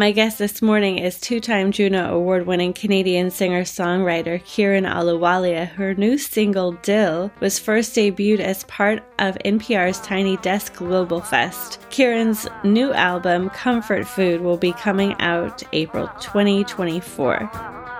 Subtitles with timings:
[0.00, 5.68] My guest this morning is two time Juno Award winning Canadian singer songwriter Kiran Ahluwalia.
[5.68, 11.80] Her new single, Dil, was first debuted as part of NPR's Tiny Desk Global Fest.
[11.90, 17.99] Kiran's new album, Comfort Food, will be coming out April 2024.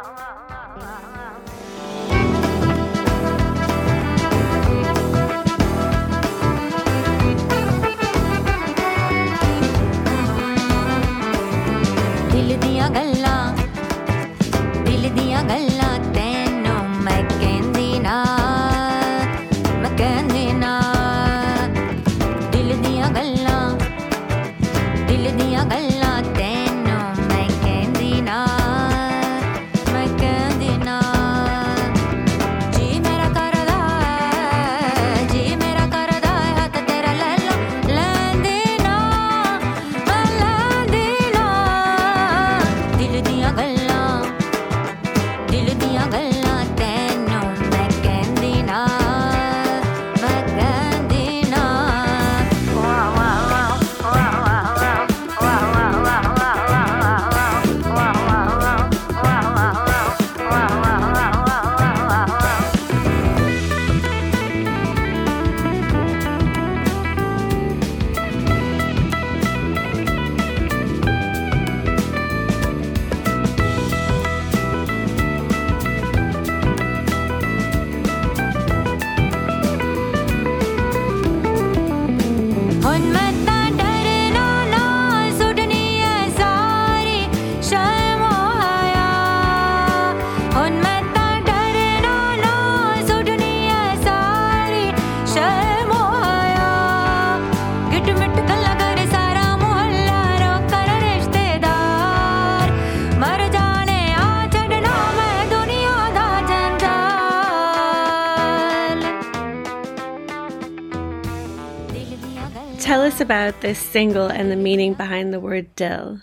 [112.78, 116.20] Tell us about this single and the meaning behind the word dil.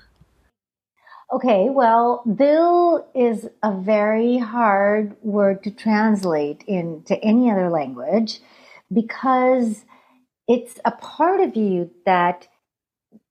[1.32, 8.40] Okay, well, dil is a very hard word to translate into any other language
[8.92, 9.86] because
[10.48, 12.48] it's a part of you that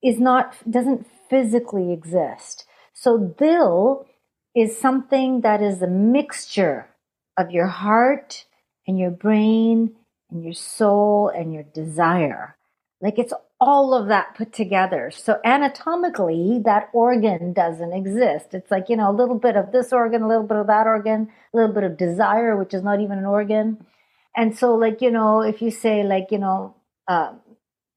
[0.03, 2.67] is not doesn't physically exist.
[2.93, 4.07] So dil
[4.55, 6.89] is something that is a mixture
[7.37, 8.45] of your heart
[8.87, 9.97] and your brain
[10.31, 12.57] and your soul and your desire.
[13.02, 15.12] Like it's all of that put together.
[15.12, 18.54] So anatomically, that organ doesn't exist.
[18.54, 20.86] It's like, you know, a little bit of this organ, a little bit of that
[20.86, 23.86] organ, a little bit of desire, which is not even an organ.
[24.36, 26.76] And so, like, you know, if you say, like, you know,
[27.08, 27.34] uh,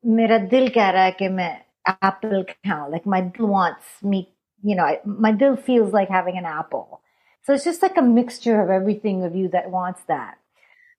[0.07, 1.61] मेरा दिल कह रहा है कि मैं
[2.03, 4.29] apple खाऊं, like my dil wants me,
[4.63, 7.01] you know, my dil feels like having an apple.
[7.43, 10.39] So it's just like a mixture of everything of you that wants that.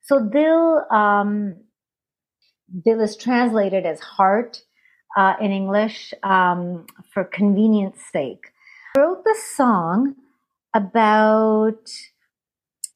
[0.01, 1.56] So dil, um,
[2.84, 4.62] Dil is translated as heart
[5.16, 8.53] uh, in English um, for convenience sake.
[8.97, 10.14] I wrote the song
[10.75, 11.91] about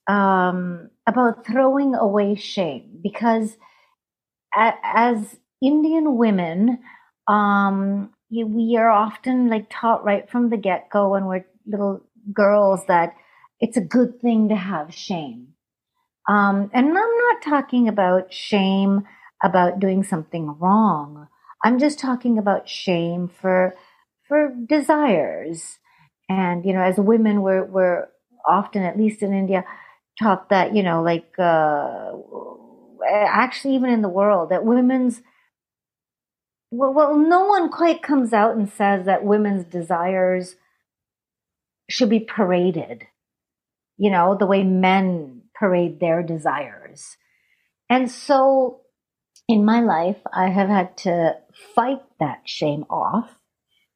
[0.06, 3.56] um, about throwing away shame because
[4.56, 6.78] a- as Indian women,
[7.28, 12.02] um, we are often like taught right from the get go when we're little
[12.32, 13.14] girls that
[13.60, 15.48] it's a good thing to have shame.
[16.28, 19.04] Um, and I'm not talking about shame
[19.42, 21.28] about doing something wrong.
[21.64, 23.74] I'm just talking about shame for
[24.28, 25.78] for desires.
[26.28, 28.08] And you know, as women, we're we're
[28.48, 29.64] often, at least in India,
[30.20, 32.12] taught that you know, like uh,
[33.26, 35.20] actually even in the world, that women's
[36.70, 40.56] well, well, no one quite comes out and says that women's desires
[41.88, 43.04] should be paraded.
[43.96, 47.16] You know, the way men parade their desires.
[47.88, 48.80] And so
[49.48, 51.36] in my life, I have had to
[51.74, 53.30] fight that shame off.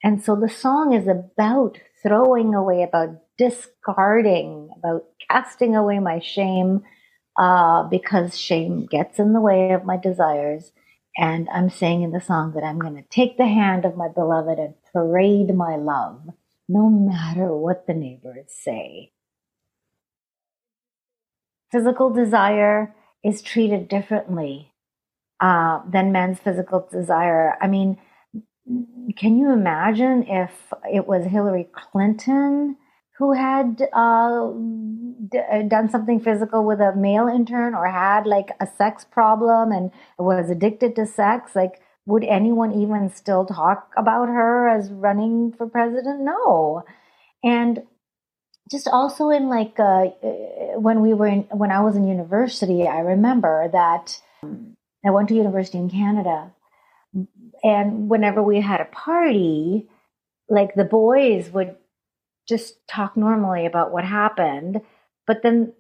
[0.03, 6.83] And so the song is about throwing away, about discarding, about casting away my shame,
[7.39, 10.73] uh, because shame gets in the way of my desires.
[11.17, 14.09] And I'm saying in the song that I'm going to take the hand of my
[14.09, 16.29] beloved and parade my love,
[16.69, 19.13] no matter what the neighbors say.
[21.73, 22.95] physical desire
[23.25, 24.73] is treated differently
[25.41, 27.57] uh, than men's physical desire.
[27.61, 27.99] I mean,
[29.17, 32.77] can you imagine if it was Hillary Clinton
[33.19, 34.53] who had uh,
[35.29, 39.73] d- uh, done something physical with a male intern or had like a sex problem
[39.73, 41.57] and was addicted to sex?
[41.57, 46.21] Like, would anyone even still talk about her as running for president?
[46.21, 46.85] No.
[47.43, 47.83] And
[48.71, 50.07] just also in like uh,
[50.77, 54.77] when we were in when I was in university, I remember that um,
[55.07, 56.53] I went to university in Canada,
[57.63, 59.89] and whenever we had a party,
[60.49, 61.77] like the boys would
[62.49, 64.81] just talk normally about what happened,
[65.27, 65.73] but then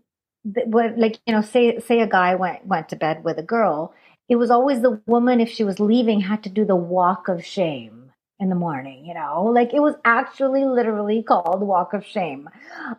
[0.67, 3.93] like you know say say a guy went went to bed with a girl
[4.29, 7.45] it was always the woman if she was leaving had to do the walk of
[7.45, 9.45] shame in the morning, you know?
[9.45, 12.49] Like it was actually literally called Walk of Shame.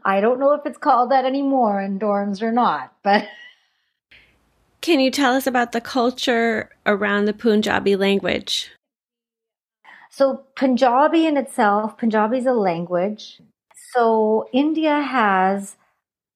[0.05, 3.27] I don't know if it's called that anymore in dorms or not, but.
[4.81, 8.69] Can you tell us about the culture around the Punjabi language?
[10.09, 13.41] So, Punjabi in itself, Punjabi is a language.
[13.93, 15.75] So, India has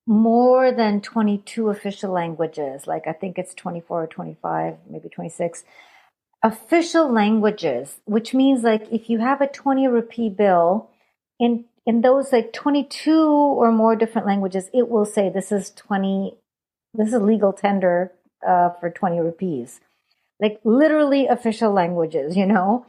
[0.06, 2.86] more than 22 official languages.
[2.86, 5.64] Like, I think it's 24 or 25, maybe 26
[6.44, 10.90] official languages, which means like if you have a 20 rupee bill
[11.40, 16.36] in in those like 22 or more different languages, it will say this is 20
[16.94, 18.12] this is legal tender
[18.48, 19.80] uh, for 20 rupees.
[20.40, 22.86] Like literally official languages, you know?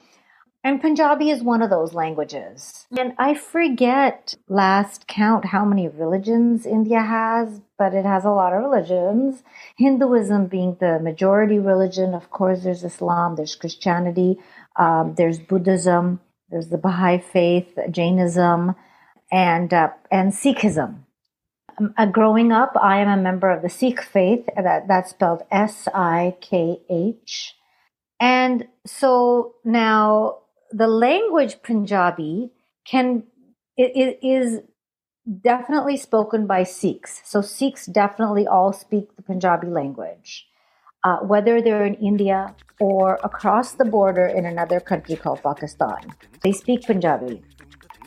[0.66, 2.86] And Punjabi is one of those languages.
[2.98, 8.54] And I forget last count how many religions India has, but it has a lot
[8.54, 9.42] of religions.
[9.76, 12.14] Hinduism being the majority religion.
[12.14, 14.38] Of course, there's Islam, there's Christianity,
[14.76, 18.74] um, there's Buddhism, there's the Baha'i faith, Jainism,
[19.30, 21.03] and, uh, and Sikhism.
[21.78, 24.46] Um, uh, growing up, I am a member of the Sikh faith.
[24.56, 27.54] That, that's spelled S I K H.
[28.20, 30.38] And so now
[30.70, 32.52] the language Punjabi
[32.84, 33.24] can
[33.76, 34.60] it, it is
[35.40, 37.22] definitely spoken by Sikhs.
[37.24, 40.46] So Sikhs definitely all speak the Punjabi language,
[41.02, 46.14] uh, whether they're in India or across the border in another country called Pakistan.
[46.42, 47.42] They speak Punjabi.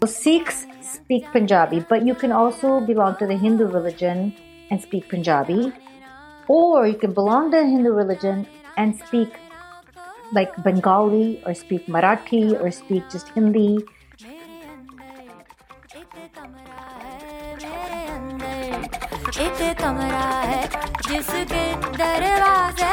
[0.01, 4.35] So Sikhs speak Punjabi, but you can also belong to the Hindu religion
[4.71, 5.73] and speak Punjabi,
[6.49, 8.47] or you can belong to the Hindu religion
[8.77, 9.39] and speak
[10.33, 13.85] like Bengali or speak Marathi or speak just Hindi.
[19.43, 20.63] एक कमरा है
[21.09, 21.63] जिसके
[21.97, 22.91] दरवाजे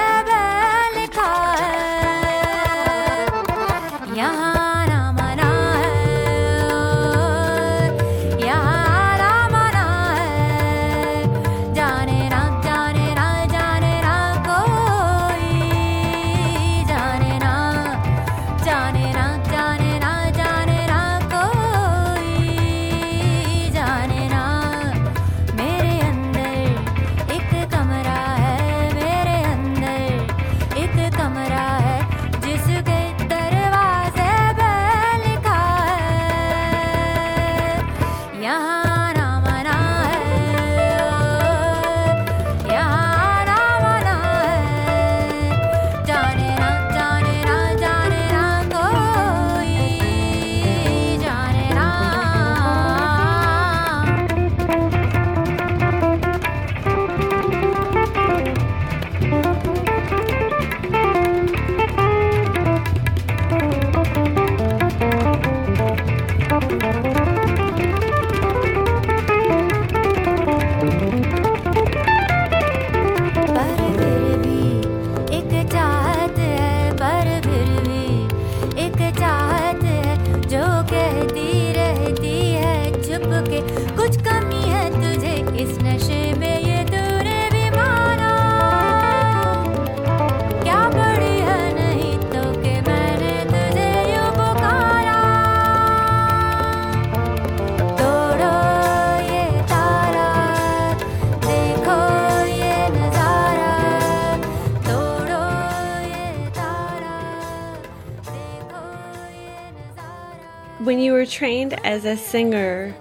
[111.85, 112.95] As a singer,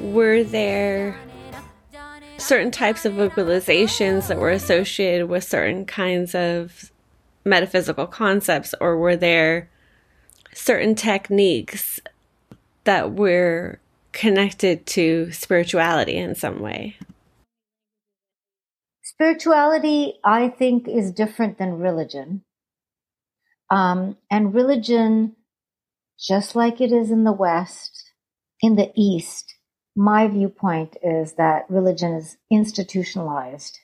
[0.00, 1.18] were there
[2.38, 6.90] certain types of vocalizations that were associated with certain kinds of
[7.44, 9.68] metaphysical concepts, or were there
[10.54, 12.00] certain techniques
[12.84, 13.78] that were
[14.12, 16.96] connected to spirituality in some way?
[19.22, 22.42] spirituality, I think, is different than religion.
[23.70, 25.36] Um, and religion,
[26.18, 27.91] just like it is in the West,
[28.62, 29.54] in the East,
[29.96, 33.78] my viewpoint is that religion is institutionalized,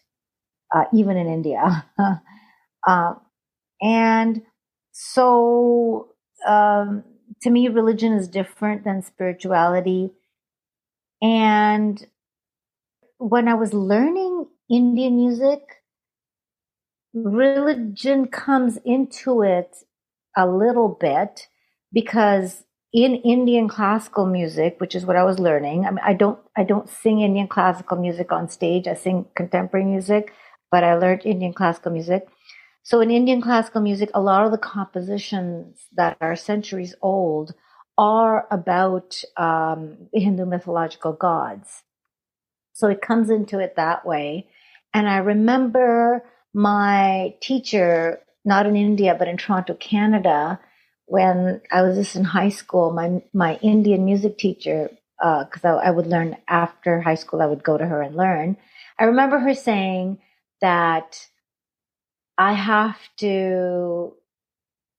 [0.75, 1.85] uh, even in India.
[2.87, 3.15] uh,
[3.83, 4.43] and
[4.93, 6.09] so,
[6.47, 7.05] um,
[7.43, 10.11] to me, religion is different than spirituality.
[11.21, 12.05] And
[13.19, 15.61] when I was learning Indian music,
[17.13, 19.77] religion comes into it
[20.37, 21.49] a little bit
[21.93, 26.39] because in Indian classical music, which is what I was learning, I mean, I don't,
[26.57, 28.87] I don't sing Indian classical music on stage.
[28.87, 30.33] I sing contemporary music,
[30.71, 32.27] but I learned Indian classical music.
[32.83, 37.55] So in Indian classical music, a lot of the compositions that are centuries old
[37.99, 41.83] are about um, Hindu mythological gods.
[42.73, 44.49] So it comes into it that way.
[44.95, 50.59] And I remember my teacher, not in India, but in Toronto, Canada,
[51.09, 55.89] when I was just in high school, my, my Indian music teacher, because uh, I,
[55.89, 58.59] I would learn after high school, I would go to her and learn.
[58.99, 60.19] I remember her saying
[60.61, 61.27] that
[62.37, 64.15] I have to,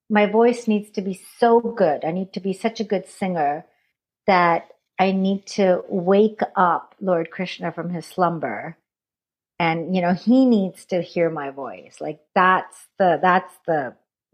[0.09, 2.03] my voice needs to be so good.
[2.03, 3.65] I need to be such a good singer
[4.25, 4.67] that
[4.99, 8.77] I need to wake up Lord Krishna from his slumber.
[9.59, 11.97] And, you know, he needs to hear my voice.
[12.01, 13.93] Like that's the, that's the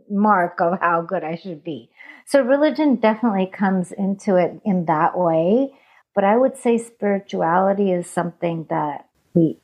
[0.10, 1.90] mark of how good I should be.
[2.26, 5.74] So religion definitely comes into it in that way.
[6.14, 9.60] But I would say spirituality is something that we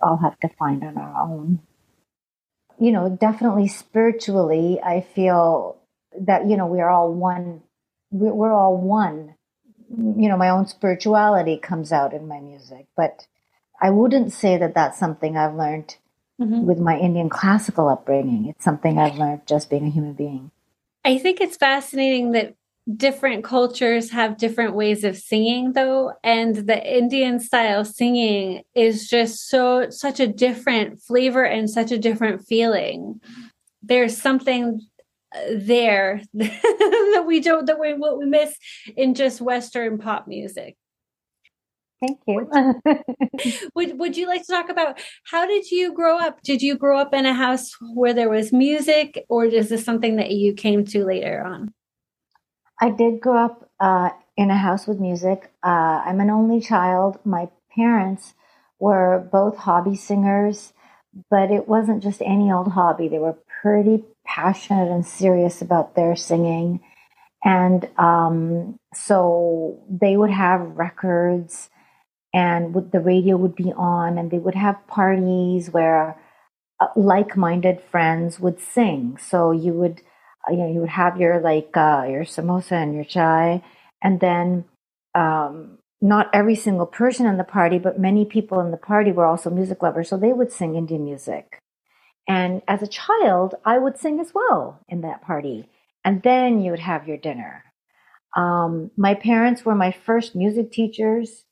[0.00, 1.60] all have to find on our own.
[2.78, 5.78] You know, definitely spiritually, I feel
[6.20, 7.62] that, you know, we're all one,
[8.10, 9.34] we're all one
[9.90, 12.86] you know, my own spirituality comes out in my music.
[12.96, 13.26] But
[13.80, 15.96] I wouldn't say that that's something I've learned
[16.40, 16.64] mm-hmm.
[16.64, 18.46] with my Indian classical upbringing.
[18.46, 20.50] It's something I've learned just being a human being.
[21.04, 22.54] I think it's fascinating that
[22.96, 29.50] different cultures have different ways of singing though and the indian style singing is just
[29.50, 33.20] so such a different flavor and such a different feeling
[33.82, 34.80] there's something
[35.52, 38.56] there that we don't that we what we miss
[38.96, 40.77] in just western pop music
[42.00, 42.50] thank you.
[43.74, 46.42] Would would you like to talk about how did you grow up?
[46.42, 50.16] Did you grow up in a house where there was music or is this something
[50.16, 51.72] that you came to later on?
[52.80, 55.52] I did grow up uh, in a house with music.
[55.62, 57.18] Uh, i'm an only child.
[57.24, 58.34] My parents
[58.80, 60.72] were both hobby singers
[61.30, 63.08] but it wasn't just any old hobby.
[63.08, 66.80] They were pretty passionate and serious about their singing.
[67.44, 71.70] And um, so they would have records
[72.32, 76.20] and the radio would be on and they would have parties where
[76.80, 79.16] uh, like-minded friends would sing.
[79.18, 80.02] So you would,
[80.46, 83.62] uh, you know, you would have your like uh, your samosa and your chai,
[84.02, 84.64] and then
[85.14, 89.26] um, not every single person in the party, but many people in the party were
[89.26, 91.58] also music lovers, so they would sing Indian music.
[92.28, 95.68] And as a child, I would sing as well in that party.
[96.04, 97.64] And then you would have your dinner.
[98.36, 101.44] Um, my parents were my first music teachers.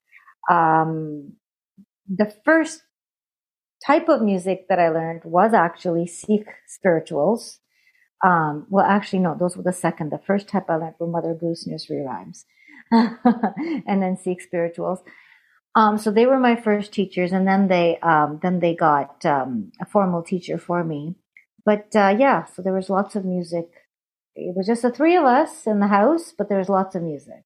[0.50, 1.34] Um,
[2.08, 2.82] the first
[3.84, 7.60] type of music that I learned was actually Sikh spirituals.
[8.24, 10.10] Um, well, actually, no, those were the second.
[10.10, 12.46] The first type I learned were Mother Goose nursery rhymes,
[12.90, 15.00] and then Sikh spirituals.
[15.74, 19.72] Um, so they were my first teachers, and then they um, then they got um,
[19.80, 21.16] a formal teacher for me.
[21.64, 23.66] But uh, yeah, so there was lots of music.
[24.34, 27.02] It was just the three of us in the house, but there was lots of
[27.02, 27.44] music.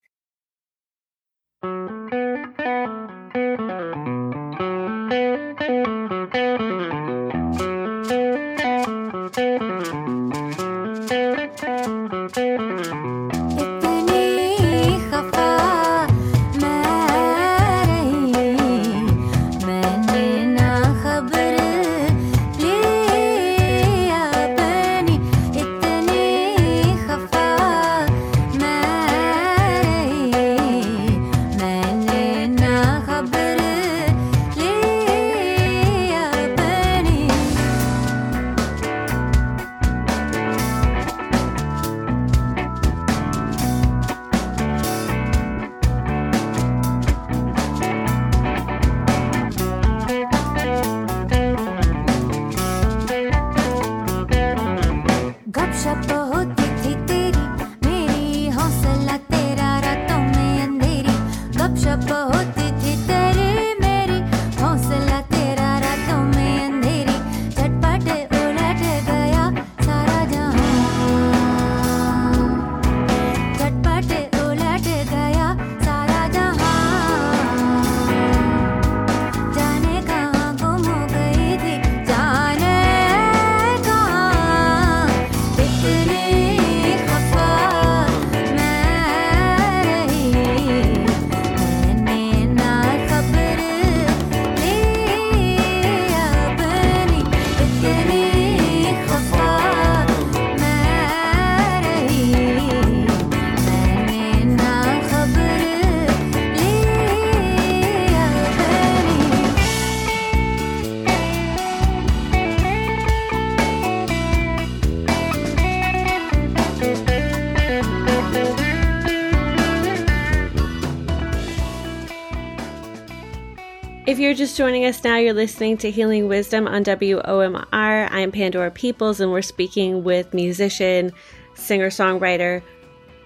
[124.51, 128.09] Just joining us now, you're listening to Healing Wisdom on WOMR.
[128.11, 131.13] I'm Pandora Peoples, and we're speaking with musician,
[131.55, 132.61] singer songwriter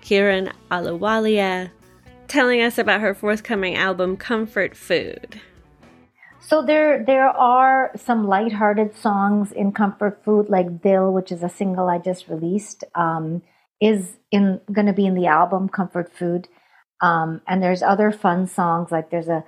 [0.02, 1.70] Kiran Ahluwalia,
[2.28, 5.40] telling us about her forthcoming album, Comfort Food.
[6.40, 11.48] So there there are some lighthearted songs in Comfort Food, like Dil, which is a
[11.48, 13.40] single I just released, um,
[13.80, 16.48] is in going to be in the album Comfort Food.
[17.00, 19.44] Um, and there's other fun songs, like there's a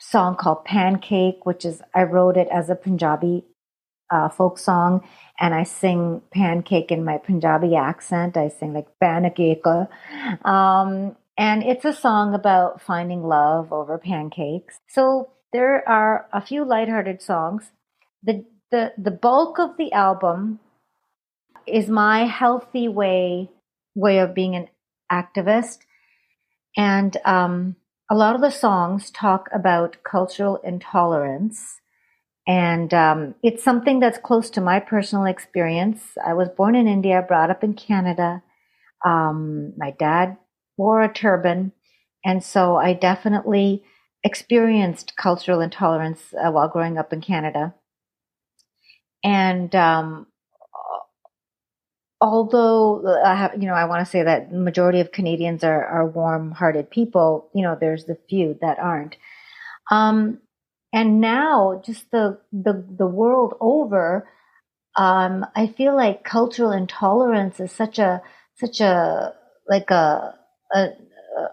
[0.00, 3.44] song called Pancake, which is I wrote it as a Punjabi
[4.10, 5.06] uh, folk song,
[5.38, 8.36] and I sing pancake in my Punjabi accent.
[8.36, 9.64] I sing like pancake,
[10.44, 14.80] um, and it's a song about finding love over pancakes.
[14.88, 17.70] So there are a few lighthearted songs.
[18.22, 20.60] The the the bulk of the album
[21.66, 23.50] is my healthy way
[23.94, 24.68] way of being an
[25.12, 25.80] activist,
[26.76, 27.76] and um,
[28.10, 31.80] a lot of the songs talk about cultural intolerance.
[32.46, 36.02] And um, it's something that's close to my personal experience.
[36.24, 38.42] I was born in India, brought up in Canada.
[39.06, 40.36] Um, my dad
[40.76, 41.72] wore a turban.
[42.24, 43.84] And so I definitely
[44.24, 47.74] experienced cultural intolerance uh, while growing up in Canada.
[49.22, 50.26] And um,
[52.20, 55.84] although uh, I have, you know, I want to say that majority of Canadians are,
[55.84, 57.50] are warm-hearted people.
[57.54, 59.16] You know, there's the few that aren't.
[59.90, 60.38] Um,
[60.92, 64.28] and now, just the the the world over,
[64.96, 68.22] um, I feel like cultural intolerance is such a
[68.56, 69.34] such a
[69.68, 70.34] like a
[70.72, 70.88] a,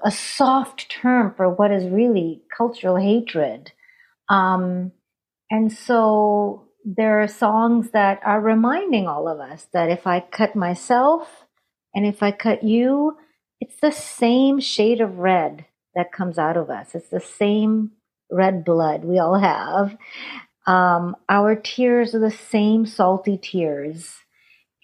[0.03, 3.71] a soft term for what is really cultural hatred.
[4.29, 4.91] Um,
[5.49, 10.55] and so there are songs that are reminding all of us that if I cut
[10.55, 11.45] myself
[11.93, 13.17] and if I cut you,
[13.59, 16.95] it's the same shade of red that comes out of us.
[16.95, 17.91] It's the same
[18.31, 19.97] red blood we all have.
[20.65, 24.13] Um, our tears are the same salty tears,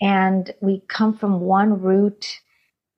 [0.02, 2.42] and we come from one root.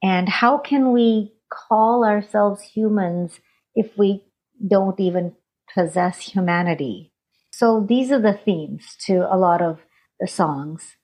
[0.01, 3.39] And how can we call ourselves humans
[3.75, 4.23] if we
[4.67, 5.35] don't even
[5.75, 7.11] possess humanity?
[7.57, 9.79] So these are the themes to a lot of
[10.19, 10.97] the songs,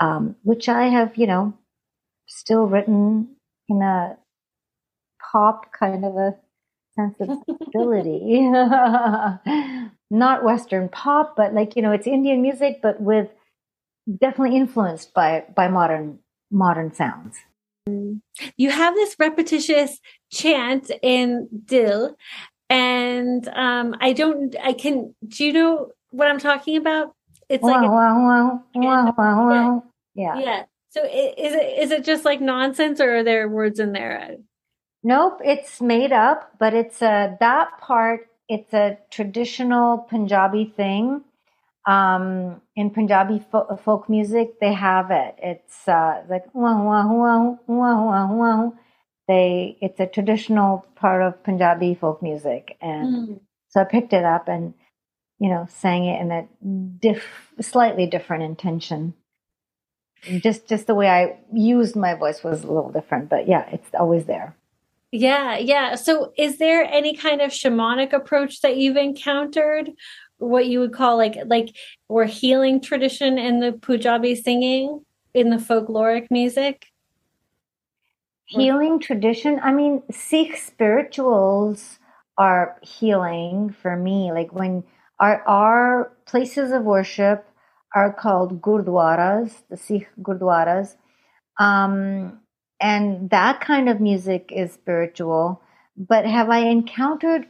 [0.00, 1.54] um, which I have, you know,
[2.26, 3.36] still written
[3.68, 4.16] in a
[5.22, 6.34] pop kind of a
[6.96, 8.40] sense of sensibility.
[10.10, 13.28] Not Western pop, but like, you know, it's Indian music, but with
[14.20, 16.18] definitely influenced by, by modern,
[16.50, 17.36] modern sounds.
[17.86, 20.00] You have this repetitious
[20.32, 22.16] chant in Dil,
[22.74, 24.54] and um, I don't.
[24.60, 25.14] I can.
[25.28, 27.12] Do you know what I'm talking about?
[27.48, 29.84] It's like wow, wow, wow, wow, wow.
[30.14, 30.38] Yeah.
[30.40, 30.64] yeah.
[30.90, 34.36] So is it is it just like nonsense, or are there words in there?
[35.04, 38.28] Nope, it's made up, but it's a that part.
[38.48, 41.22] It's a traditional Punjabi thing.
[41.86, 45.36] Um, in Punjabi fo- folk music, they have it.
[45.38, 48.72] It's uh, like wow, wow, wow, wow, wow, wow
[49.28, 53.40] they it's a traditional part of Punjabi folk music, and mm.
[53.68, 54.74] so I picked it up and
[55.38, 56.46] you know sang it in a
[56.98, 59.14] diff, slightly different intention.
[60.42, 63.88] Just just the way I used my voice was a little different, but yeah, it's
[63.94, 64.56] always there.
[65.16, 65.94] Yeah, yeah.
[65.94, 69.90] So, is there any kind of shamanic approach that you've encountered?
[70.38, 71.76] What you would call like like
[72.08, 76.86] or healing tradition in the Punjabi singing in the folkloric music?
[78.46, 79.60] Healing tradition.
[79.62, 81.98] I mean, Sikh spirituals
[82.38, 84.32] are healing for me.
[84.32, 84.84] Like when
[85.20, 87.46] our our places of worship
[87.94, 90.96] are called gurdwaras, the Sikh gurdwaras,
[91.58, 92.40] um,
[92.80, 95.62] and that kind of music is spiritual.
[95.96, 97.46] But have I encountered?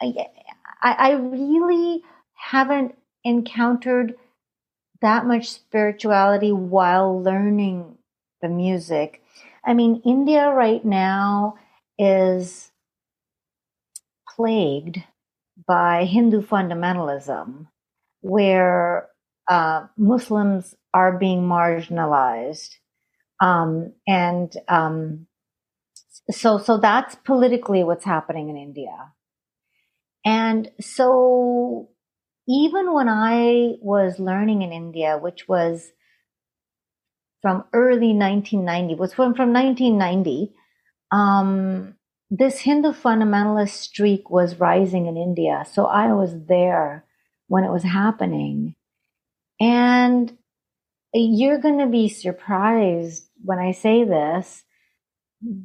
[0.00, 0.28] I,
[0.82, 2.02] I really
[2.34, 4.14] haven't encountered
[5.00, 7.96] that much spirituality while learning
[8.42, 9.22] the music.
[9.66, 11.56] I mean, India right now
[11.98, 12.70] is
[14.36, 15.02] plagued
[15.66, 17.66] by Hindu fundamentalism,
[18.20, 19.08] where
[19.48, 22.74] uh, Muslims are being marginalized.
[23.40, 25.26] Um, and um,
[26.30, 29.12] so, so that's politically what's happening in India.
[30.24, 31.90] And so,
[32.48, 35.92] even when I was learning in India, which was
[37.46, 40.52] from early 1990, was from, from 1990.
[41.12, 41.94] Um,
[42.28, 45.64] this Hindu fundamentalist streak was rising in India.
[45.72, 47.04] So I was there
[47.46, 48.74] when it was happening.
[49.60, 50.36] And
[51.14, 54.64] you're going to be surprised when I say this,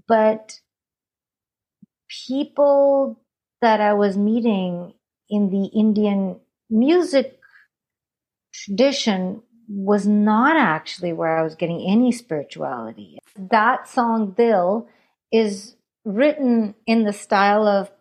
[0.07, 0.59] but
[2.27, 3.19] people
[3.63, 4.93] that I was meeting
[5.31, 7.39] in the Indian music
[8.53, 9.41] tradition
[9.73, 13.19] was not actually where I was getting any spirituality.
[13.37, 14.87] That song, Dil,
[15.31, 17.91] is written in the style of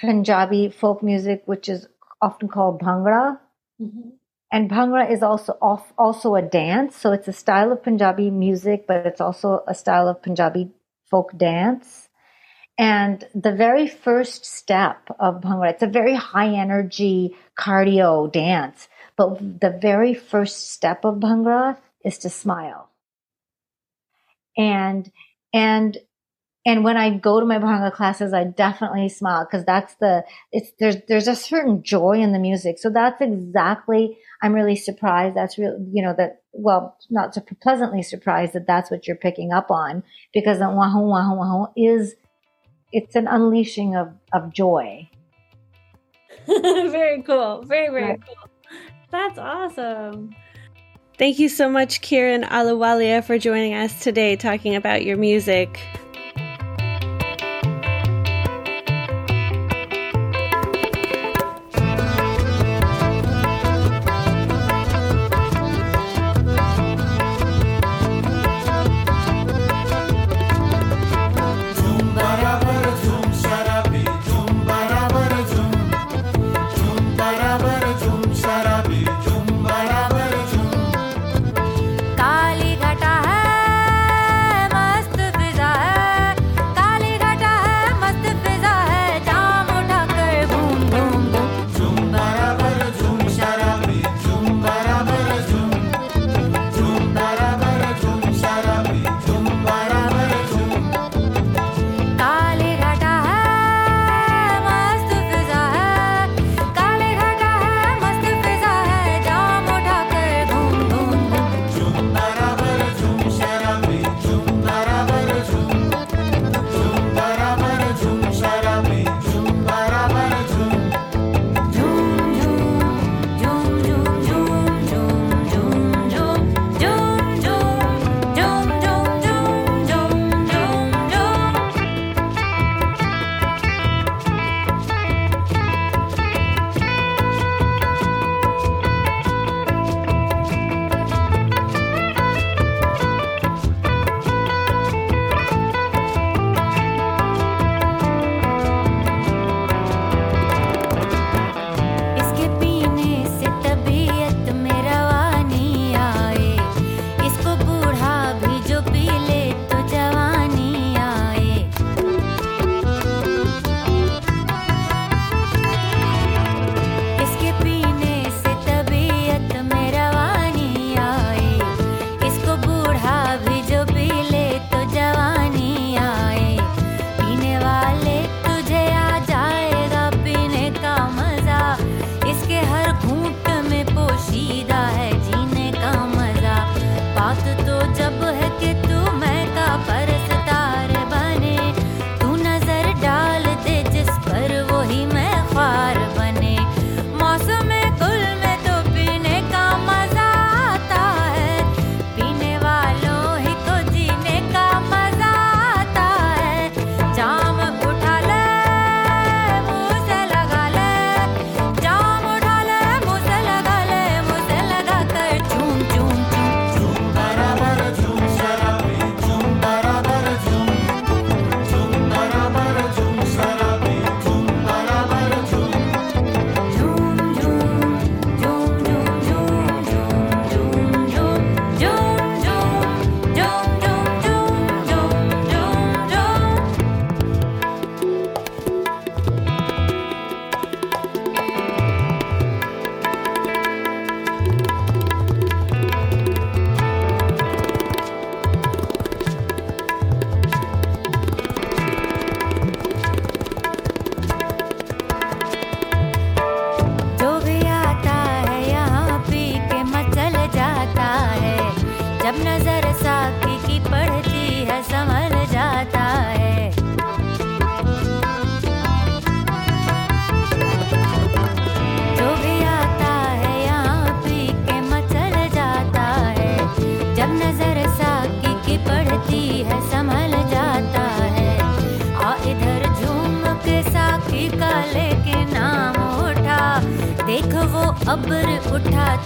[0.00, 1.88] Punjabi folk music, which is
[2.20, 3.38] often called Bhangra.
[3.80, 4.10] Mm-hmm.
[4.52, 6.96] And Bhangra is also off, also a dance.
[6.96, 10.70] So it's a style of Punjabi music, but it's also a style of Punjabi
[11.10, 12.08] folk dance.
[12.76, 18.88] And the very first step of Bhangra, it's a very high energy cardio dance.
[19.16, 22.90] But the very first step of Bhangra is to smile.
[24.56, 25.10] And,
[25.52, 25.98] and,
[26.66, 30.72] and when I go to my Bhangra classes, I definitely smile because that's the, it's,
[30.78, 32.78] there's, there's a certain joy in the music.
[32.78, 35.36] So that's exactly, I'm really surprised.
[35.36, 39.52] That's real, you know, that, well, not so pleasantly surprised that that's what you're picking
[39.52, 42.14] up on because the wahoo, wahoo, wahoo is,
[42.92, 45.08] it's an unleashing of, of joy.
[46.46, 47.62] very cool.
[47.62, 48.20] Very, very right.
[48.24, 48.43] cool.
[49.10, 50.34] That's awesome.
[51.16, 55.80] Thank you so much, Kiran Ahluwalia, for joining us today talking about your music.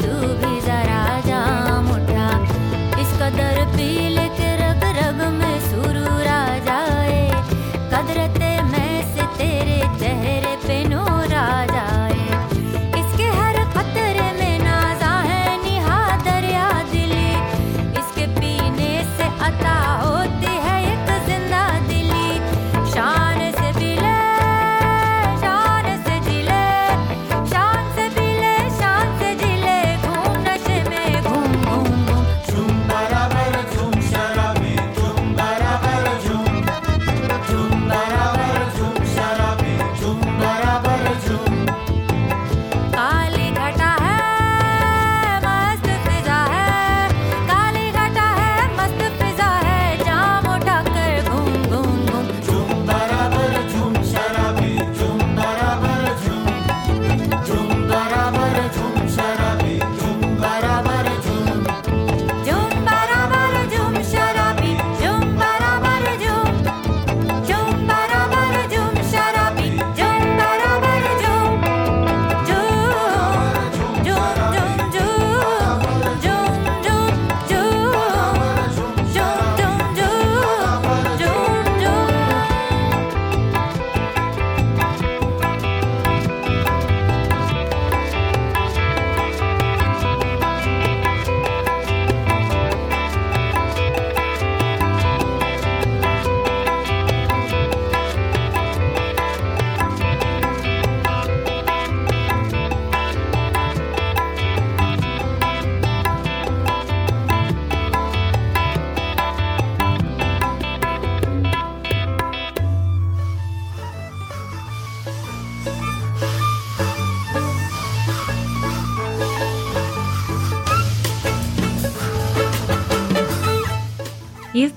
[0.08, 0.57] you be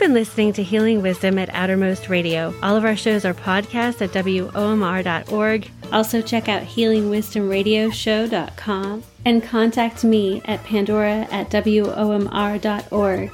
[0.02, 2.56] been listening to Healing Wisdom at Outermost Radio.
[2.64, 5.70] All of our shows are podcasts at WOMR.org.
[5.92, 13.32] Also, check out HealingWisdomRadioshow.com and contact me at Pandora at WOMR.org.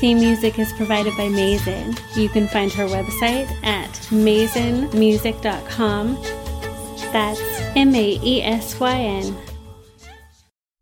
[0.00, 1.94] Theme music is provided by Maesyn.
[2.16, 6.14] You can find her website at maesynmusic.com.
[7.12, 9.36] That's M A E S Y N